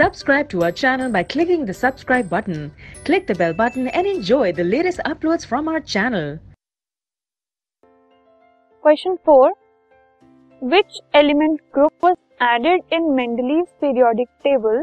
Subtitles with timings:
[0.00, 2.72] Subscribe to our channel by clicking the subscribe button.
[3.04, 6.38] Click the bell button and enjoy the latest uploads from our channel.
[8.82, 9.52] Question 4
[10.62, 14.82] Which element group was added in Mendeleev's periodic table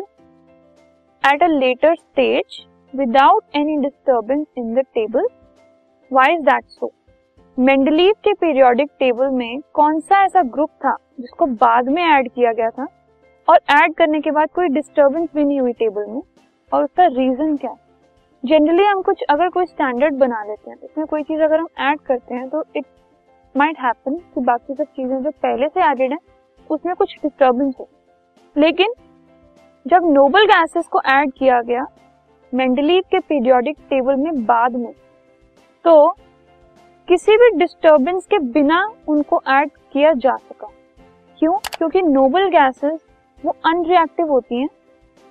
[1.23, 5.23] at a later stage without any disturbance in the table?
[6.10, 6.91] Why is that so?
[7.60, 12.52] Mendeleev के periodic table में कौन सा ऐसा group था जिसको बाद में add किया
[12.54, 12.86] गया था
[13.48, 16.20] और ऐड करने के बाद कोई डिस्टर्बेंस भी नहीं हुई टेबल में।
[16.72, 17.76] और उसका रीजन क्या है?
[18.44, 22.00] जनरली हम कुछ, अगर कोई स्टैंडर्ड बना लेते हैं, इसमें कोई चीज़ अगर हम ऐड
[22.00, 22.84] करते हैं तो इट
[23.54, 26.18] माइट हैपन कि बाकी सब चीज़ें जो पहले से एडेड है,
[26.71, 27.88] उसमें कुछ डिस्टर्बेंस हो।
[28.57, 28.93] लेकिन
[29.86, 31.86] जब नोबल गैसेस को ऐड किया गया
[32.52, 34.92] मेंडलीव के पीरियोडिक टेबल में बाद में
[35.84, 36.08] तो
[37.08, 40.69] किसी भी डिस्टर्बेंस के बिना उनको ऐड किया जा सका।
[41.38, 41.56] क्यों?
[41.77, 43.00] क्योंकि नोबल गैसेस
[43.44, 44.69] वो अनरिएक्टिव होती हैं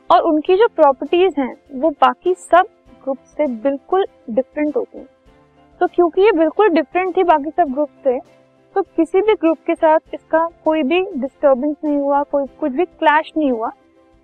[0.10, 2.68] और उनकी जो प्रॉपर्टीज़ हैं, वो बाकी सब
[3.04, 5.08] ग्रुप से बिल्कुल डिफरेंट होती हैं।
[5.82, 8.20] तो क्योंकि ये बिल्कुल डिफरेंट थी बाकी सब ग्रुप से
[8.76, 12.86] तो किसी भी ग्रुप के साथ इसका कोई भी डिस्टर्बेंस नहीं हुआ, कोई, कुछ भी
[12.86, 13.70] क्लैश नहीं हुआ,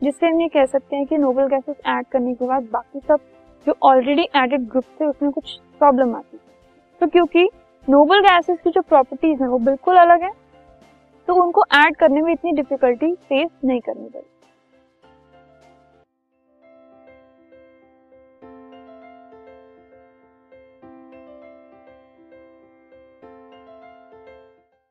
[0.02, 3.20] जिससे हम ये कह सकते हैं कि नोबल गैसेस ऐड करने के बाद बाकी सब
[3.68, 6.40] जो ऑलरेडी एडेड ग्रुप थे, उसमें कुछ प्रॉब्लम आती।
[7.02, 7.50] तो क्योंकि
[7.88, 10.32] नोबल गैसेस की जो प्रॉपर्टीज़ हैं, वो बिल्कुल अलग है
[11.34, 14.43] तो उनको ऐड करने में इतनी डिफिकल्टी फेस नहीं करनी पड़ती